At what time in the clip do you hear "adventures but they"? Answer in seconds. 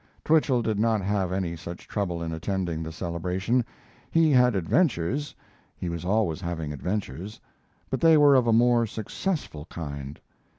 6.73-8.17